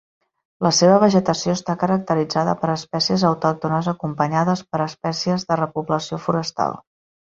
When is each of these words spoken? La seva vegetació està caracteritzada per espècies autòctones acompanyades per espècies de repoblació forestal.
La 0.67 0.69
seva 0.77 0.95
vegetació 1.03 1.55
està 1.57 1.75
caracteritzada 1.83 2.57
per 2.63 2.71
espècies 2.77 3.29
autòctones 3.31 3.93
acompanyades 3.95 4.67
per 4.73 4.85
espècies 4.91 5.51
de 5.53 5.63
repoblació 5.67 6.25
forestal. 6.29 6.81